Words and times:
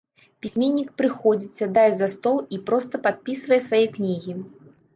Пісьменнік 0.45 0.89
прыходзіць, 1.01 1.49
сядае 1.59 1.85
за 2.01 2.07
стол 2.15 2.41
і 2.57 2.61
проста 2.73 3.03
падпісвае 3.07 3.61
свае 3.69 3.85
кнігі. 3.99 4.39